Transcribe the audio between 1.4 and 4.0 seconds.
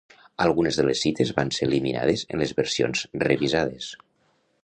ser eliminades en les versions revisades.